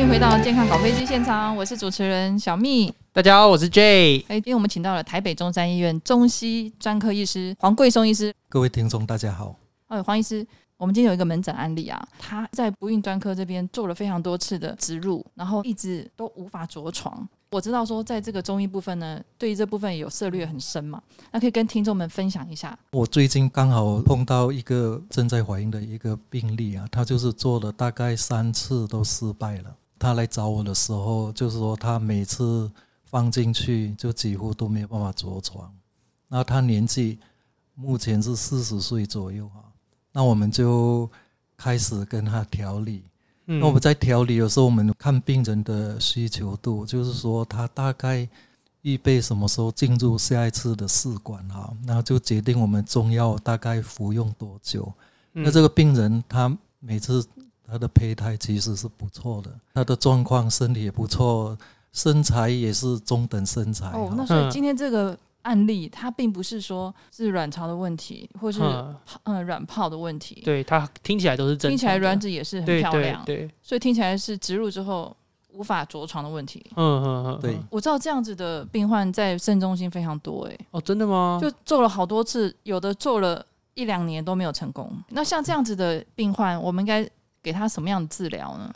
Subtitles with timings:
[0.00, 2.90] 欢迎回到健康搞飞机现场，我是主持人小蜜。
[3.12, 4.24] 大家好，我是 J。
[4.28, 8.34] 哎，今天我们请到了台北中山医院中西专科医师黄贵松医师。
[8.48, 9.54] 各位听众，大家好。
[9.88, 10.44] 哎，黄医师，
[10.78, 17.28] 我们今天有一个门诊案例啊，他在不孕专科这边做了非常多次的植入，然后一直都无法着床。
[17.50, 22.78] 我知道说，在这个中医部分呢，对于这部分有涉略很深嘛，那可以跟听众们分享一下。
[22.92, 29.76] 我最近刚好碰到一个正在怀孕的一个病例啊，她就是做了大概三次都失败了。
[30.00, 32.68] 他来找我的时候，就是说他每次
[33.04, 35.70] 放进去就几乎都没有办法着床。
[36.26, 37.18] 那他年纪
[37.74, 39.60] 目前是四十岁左右啊，
[40.10, 41.08] 那我们就
[41.56, 43.04] 开始跟他调理。
[43.44, 48.26] 那我们在调理的时候，我们看病人的需求度，就是说他大概
[48.82, 54.90] 预备什么时候进入下一次的试管哈，那就决定我们中药大概服用多久。
[55.32, 57.26] 那这个病人他每次
[57.70, 61.56] 他的胚胎其实是不错的，他的状况身体也不错，
[61.92, 63.90] 身材也是中等身材。
[63.92, 65.16] 哦，那所以今天这个。
[65.42, 68.60] 案例，它并不是说是卵巢的问题，或是
[69.22, 70.42] 嗯卵泡的问题。
[70.44, 73.24] 对，它听起来都是正常的，听起来卵子也是很漂亮。
[73.24, 75.16] 对，对，对，所以听起来是植入之后
[75.54, 76.62] 无法着床的问题。
[76.76, 77.58] 嗯嗯嗯，对。
[77.70, 80.58] 我知道这样子的病患在肾中心非常多，哎。
[80.72, 81.38] 哦，真的吗？
[81.40, 83.42] 就做了好多次，有的做了
[83.72, 84.92] 一两年都没有成功。
[85.08, 87.08] 那像这样子的病患，我们应该
[87.42, 88.72] 给他什么样的治疗呢？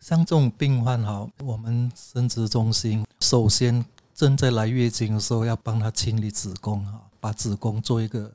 [0.00, 3.84] 像这种病患哈，我们生殖中心首先。
[4.12, 8.30] 正在来月经的时候，要帮他清理子宫哈，把子宫做一个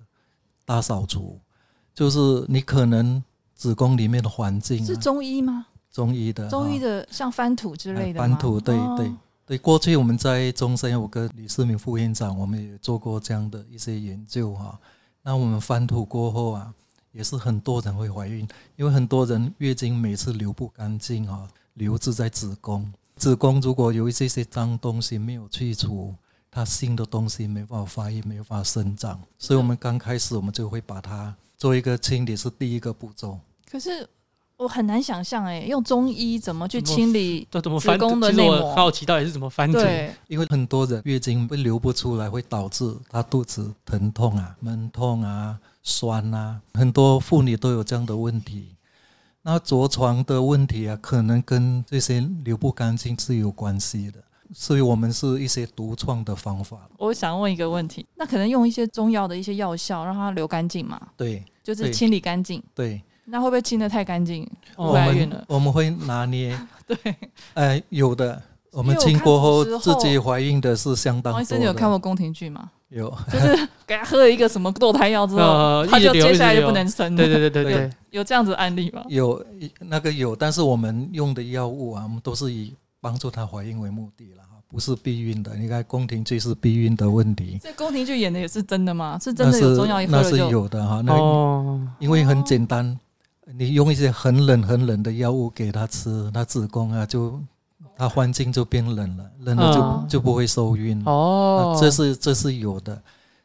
[0.66, 1.40] 大扫除。
[1.94, 5.68] 就是你可能子宫里面的环境是中医吗？
[5.92, 8.20] 中医的，中医的像翻土之类的。
[8.20, 9.14] 翻土，对对
[9.46, 9.58] 对。
[9.60, 14.80] 过去我们在中山有个李世民副院长，我们也做过这样的一些研究哈。
[15.22, 16.74] 那我们翻土过后啊，
[17.16, 22.92] 也是很多人会怀孕，因为很多人月经每次流不干净啊，留置在子宫。
[23.16, 26.14] 子宫如果有一些些脏东西没有去除，
[26.52, 33.40] 它新的东西没办法发育，没办法生长，所以我们刚开始我们就会把它做一个清理，是第一个步骤。
[33.72, 34.06] 可是
[34.58, 37.62] 我很难想象，哎，用中医怎么去清理子
[37.98, 38.60] 宫的内膜？
[38.60, 38.60] 都怎么翻？
[38.60, 39.72] 其实我好奇到底是怎么翻？
[39.72, 48.76] 对，因为很多人月经会流不出来，会导致她肚子疼痛啊、闷痛啊、酸啊，很多妇女都有这样的问题。
[49.44, 54.18] 那着床的问题啊，可能跟这些流不干净是有关系的，
[54.52, 56.90] 所以我们是一些独创的方法。
[56.98, 61.00] 我想问一个问题，那可能用一些中药的一些药效让它流干净嘛？
[61.16, 62.62] 对，就是清理干净。
[62.74, 64.50] 对，那会不会清的太干净？
[64.76, 66.60] 怀孕了我们会拿捏。
[66.88, 66.98] 对，
[67.54, 68.42] 哎，有的，
[68.72, 71.34] 我们清过后自己怀孕的是相当多的。
[71.34, 72.72] 王医生，你有看过宫廷剧吗？
[72.90, 77.16] 有，就是给他喝了一个什么堕胎药之后，呃、 他就接下来就不能生。
[77.16, 79.04] 了对对对对，对，有这样子案例吗？
[79.10, 79.44] 有，
[79.80, 85.56] 那个有，但是我们用的药物啊，我们都是以帮助她怀孕为目的了，不是避孕的。
[85.56, 89.18] 你看宫廷剧是避孕的问题，这宫廷剧演的也是真的吗？
[89.22, 91.02] 是真的有中药一喝那是有的哈。
[91.04, 92.98] 那哦，因为很简单，
[93.58, 97.42] 你用一些很冷很冷的药物给她吃，她子宫啊就。
[97.98, 101.78] 它环境就变冷了，冷了就、嗯、就不会受孕哦。
[101.80, 103.02] 这是这是有的，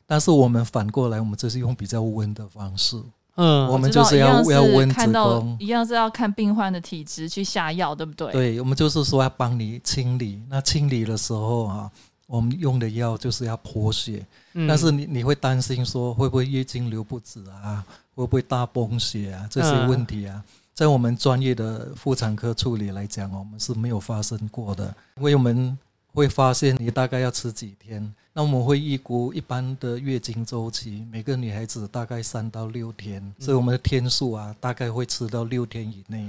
[0.06, 3.00] 但是我们反过来，我们这是用比较温的方式。
[3.36, 8.32] 嗯，我们就是要是要温子宫，一样是要看病患的体质去下药，对不对？
[8.32, 10.42] 对，我们就是说要帮你清理。
[10.48, 11.90] 那清理的时候啊，
[12.26, 17.82] 我们用的药就是要活血，嗯、但是你你会担心说会不会月经流不止啊？
[18.14, 19.46] 会不会大崩血啊？
[19.48, 20.34] 这些问题啊？
[20.36, 20.42] 嗯
[20.80, 24.86] 在我们专业的妇产科处理来讲，我们是没有发生过的，
[25.18, 25.78] 因为我们
[26.14, 36.26] 会发现你大概要吃几天，那我们会预估一般的月经周期，每个女孩子大概三到六天，所以我们的天数啊，大概会吃到六天以内，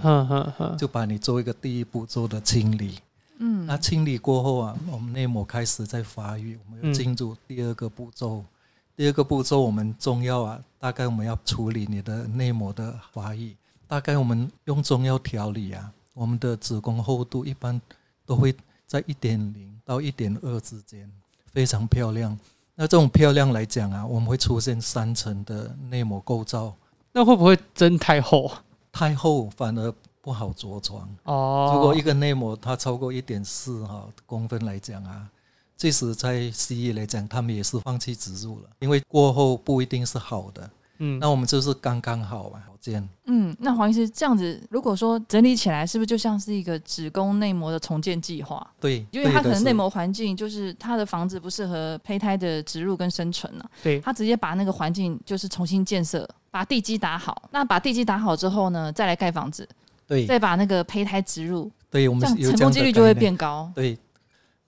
[0.77, 2.99] 就把你做一个第一步做的清理。
[3.37, 8.43] 嗯，那清理过后啊，我们内膜开始在发育，我们要进入第二个步骤。
[8.97, 13.55] 第二个步骤，我们中药啊，大概我们要处理你的内膜的发育。
[13.91, 17.79] 大概我们用中药调理啊，我们的子宫厚度一般
[18.25, 18.55] 都会
[18.87, 21.11] 在一点零到一点二之间，
[21.51, 22.39] 非常漂亮。
[22.73, 26.73] 那这种漂亮来讲啊，我们会出现三层的内膜构造。
[27.11, 28.49] 那会不会真太厚？
[28.93, 31.71] 太厚反而不好着床哦。
[31.73, 35.29] 如果一个内膜它超过一点四哈公分来讲啊，
[35.75, 40.69] 即使在西医来讲，他们也是放弃植入了，因为过后不一定是好的。
[41.03, 43.07] 嗯，那我们就是刚刚好嘛，好见。
[43.25, 48.65] 嗯，那黄医师这样子，如果说整理起来，是不是就像是一个子宫内膜的重建计划？
[48.79, 53.65] 对，因为它可能内膜环境就是它的房子不适合胚胎的植入跟生存了。
[53.81, 57.49] 对，它直接把那个环境就是重新建设，把地基打好。
[57.51, 59.67] 那把地基打好之后呢，再来盖房子。
[60.07, 61.71] 对，再把那个胚胎植入。
[61.89, 63.71] 对，我们有成功几率就会变高。
[63.73, 63.97] 对，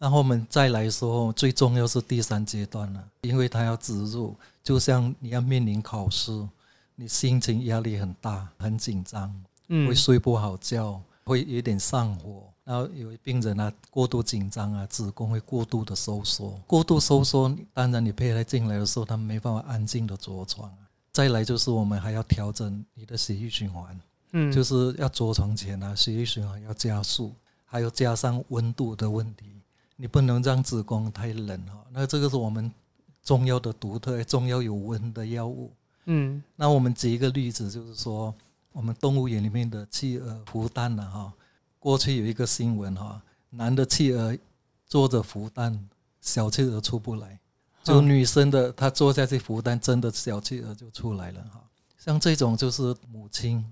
[0.03, 6.45] 然后我们再来说，最重要是第三阶段了，因为它要植入，就像你要面临考试，
[6.93, 9.33] 你心情压力很大，很紧张，
[9.69, 12.43] 嗯，会睡不好觉，会有点上火。
[12.65, 20.69] 然后有病人啊，过度紧张啊，子宫会过度的收缩，过度收缩，当然你胚胎进来的时候，他没办法安静的着床。
[21.13, 23.97] 再来就是我们还要调整你的血液循环。
[24.33, 27.33] 嗯，就是要着床前啊，血液循环要加速，
[27.63, 29.45] 还有加上温度的问题，
[29.95, 31.85] 你不能让子宫太冷哈。
[31.91, 32.71] 那这个是我们
[33.23, 35.71] 中药的独特，中药有温的药物。
[36.05, 38.33] 嗯，那我们举一个例子，就是说
[38.71, 41.33] 我们动物园里面的企鹅孵蛋了哈。
[41.79, 44.37] 过去有一个新闻哈，男的企鹅
[44.85, 45.87] 坐着孵蛋，
[46.21, 47.39] 小企鹅出不来，
[47.83, 51.63] 就女生的她坐下去孵蛋，真的小企鹅就出来了哈。
[51.97, 53.63] 像这种就是母亲。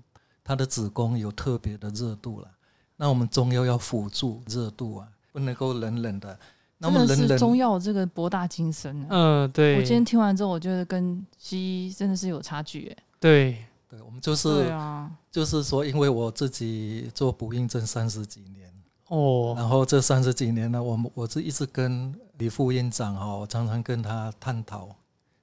[0.44, 2.50] 她的子宫有特别的热度了，
[2.96, 6.38] 那我们中药要辅助热度啊，不能够冷冷的。
[6.78, 9.04] 那么冷冷，中药这个博大精深。
[9.08, 9.76] 嗯，对。
[9.76, 12.96] 我今天听完之后，我觉得跟西医真的是有差距诶。
[13.18, 18.72] 对，对，我们就是，啊、就是说，因为我自己做不孕症三十几年
[19.08, 24.88] 哦，然后这三十几年呢，我们我是一直跟李副院长哈，我常常跟他探讨，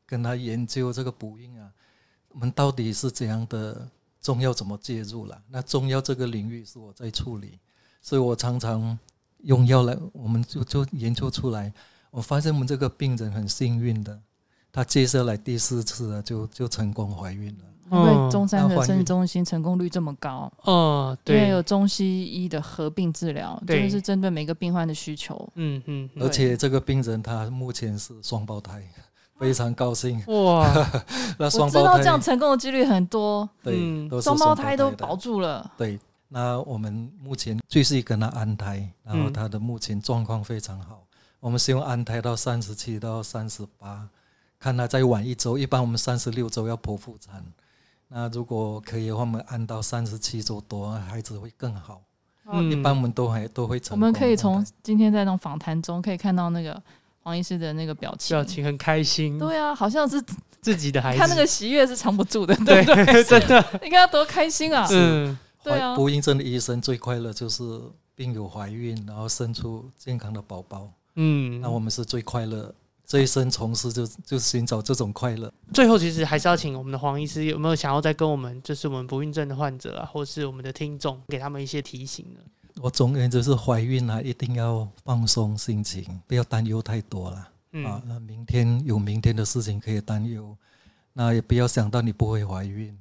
[0.05, 1.71] 跟他研究这个不孕啊，
[2.29, 3.87] 我们到底是怎样的。
[4.21, 5.41] 中药怎么介入了？
[5.47, 7.57] 那中药这个领域是我在处理，
[8.01, 8.99] 所以我常常
[9.43, 11.71] 用药来，我们就就研究出来。
[12.11, 14.19] 我发现我们这个病人很幸运的，
[14.71, 17.65] 他接下来第四次了，就就成功怀孕了。
[17.91, 25.49] 因为中山的生殖中心成功率这么高，哦，对，因为有中西医的合并治疗，对，就是针对每个病患的需求。
[25.55, 28.83] 嗯嗯，而且这个病人他目前是双胞胎。
[29.39, 30.67] 非常高兴哇！
[31.39, 33.79] 那双胞胎我知道这样成功的几率很多，对，
[34.21, 35.71] 双胞胎都保住了。
[35.77, 35.97] 对，
[36.29, 41.03] 那我们目前继续跟他安胎，然后他的目前状况非常好。
[41.41, 44.07] 我们希望安胎到三十七到三十八，
[44.57, 47.43] 看他再晚一周，一般我们三十六周要剖腹产。
[48.07, 52.01] 那如果可以的话，我们安到三十七周多，孩子会更好。
[52.51, 53.99] 嗯，一般我们都还都会成功。
[53.99, 56.81] 我们可以从今天在那种访谈中可以看到那个。
[57.21, 59.37] 黄医师的那个表情，表情很开心。
[59.37, 60.23] 对啊，好像是
[60.61, 61.19] 自己的孩子。
[61.19, 63.23] 他那个喜悦是藏不住的，对不对？
[63.27, 64.87] 真的， 你看他多开心啊！
[64.89, 65.95] 嗯，对啊。
[65.95, 67.63] 不孕症的医生最快乐就是
[68.15, 70.91] 病友怀孕，然后生出健康的宝宝。
[71.15, 72.73] 嗯，那我们是最快乐，
[73.05, 75.51] 这一生从事就就寻找这种快乐。
[75.73, 82.39] 最后，其实还是要请我们的黄医师，有没有想要再跟我们，就是我们不孕症的患者啊，或是我们的听众，给他们一些提醒呢？
[82.81, 87.49] 我总而言之是怀孕啊，一定要放松心情，不要担忧太多了。
[87.73, 90.55] 嗯、啊，那明天有明天的事情可以担忧，
[91.11, 92.97] 那也不要想到你不会怀孕，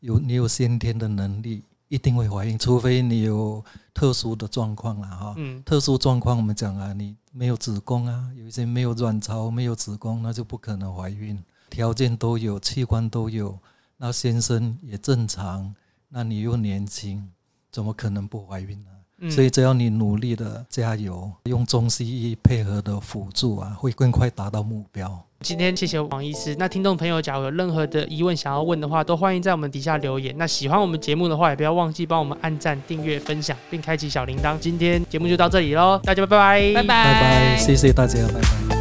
[0.00, 1.62] 有你有先天的能力，
[1.92, 3.62] 一定会怀孕，除非你有
[3.92, 5.34] 特殊的状况了哈。
[5.36, 11.38] 嗯，特殊状况我们讲啊，你没有子宫啊，有一些没有卵巢、没有子宫，那就不可能怀孕。
[11.68, 13.58] 条件都有，器官都有，
[13.98, 15.74] 那先生也正常，
[16.08, 17.30] 那你又年轻，
[17.70, 18.90] 怎么可能不怀孕呢？
[19.30, 25.24] 所以只要你努力的加油，用中西医配合的辅助啊，会更快达到目标。
[25.40, 26.54] 今天谢谢王医师。
[26.56, 30.32] 那听众朋友，假如有任何的疑问想要问的话，都欢迎在我们底下留言。
[30.38, 34.56] 那喜欢我们节目的话，也不要忘记帮我们按赞、订阅、分享，并开启小铃铛。
[34.58, 38.71] 今天节目就到这里喽，大家拜拜，拜拜，拜拜，谢谢大家，拜拜。